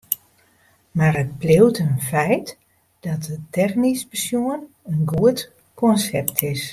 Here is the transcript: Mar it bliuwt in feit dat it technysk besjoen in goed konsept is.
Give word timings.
Mar 0.97 1.15
it 1.23 1.31
bliuwt 1.39 1.77
in 1.85 1.95
feit 2.09 2.47
dat 3.03 3.23
it 3.33 3.39
technysk 3.55 4.07
besjoen 4.13 4.61
in 4.91 5.03
goed 5.11 5.39
konsept 5.79 6.37
is. 6.51 6.63